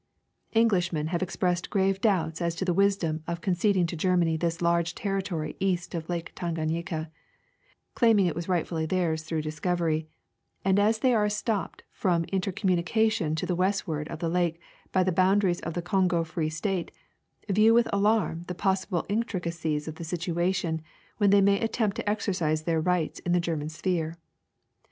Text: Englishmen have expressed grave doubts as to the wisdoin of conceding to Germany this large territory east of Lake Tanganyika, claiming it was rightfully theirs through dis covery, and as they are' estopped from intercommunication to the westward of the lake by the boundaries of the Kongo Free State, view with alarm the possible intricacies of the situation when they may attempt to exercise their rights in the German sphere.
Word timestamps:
Englishmen 0.55 1.09
have 1.09 1.21
expressed 1.21 1.69
grave 1.69 2.01
doubts 2.01 2.41
as 2.41 2.55
to 2.55 2.65
the 2.65 2.73
wisdoin 2.73 3.21
of 3.27 3.39
conceding 3.39 3.85
to 3.85 3.95
Germany 3.95 4.35
this 4.35 4.59
large 4.59 4.95
territory 4.95 5.55
east 5.59 5.93
of 5.93 6.09
Lake 6.09 6.31
Tanganyika, 6.35 7.11
claiming 7.93 8.25
it 8.25 8.33
was 8.33 8.49
rightfully 8.49 8.87
theirs 8.87 9.21
through 9.21 9.43
dis 9.43 9.59
covery, 9.59 10.07
and 10.65 10.79
as 10.79 10.97
they 10.97 11.13
are' 11.13 11.27
estopped 11.27 11.81
from 11.91 12.23
intercommunication 12.29 13.35
to 13.35 13.45
the 13.45 13.53
westward 13.53 14.07
of 14.07 14.17
the 14.17 14.27
lake 14.27 14.59
by 14.91 15.03
the 15.03 15.11
boundaries 15.11 15.59
of 15.59 15.75
the 15.75 15.83
Kongo 15.83 16.23
Free 16.23 16.49
State, 16.49 16.89
view 17.47 17.71
with 17.71 17.87
alarm 17.93 18.45
the 18.47 18.55
possible 18.55 19.05
intricacies 19.07 19.87
of 19.87 19.97
the 19.97 20.03
situation 20.03 20.81
when 21.19 21.29
they 21.29 21.41
may 21.41 21.59
attempt 21.61 21.95
to 21.97 22.09
exercise 22.09 22.63
their 22.63 22.81
rights 22.81 23.19
in 23.19 23.33
the 23.33 23.39
German 23.39 23.69
sphere. 23.69 24.17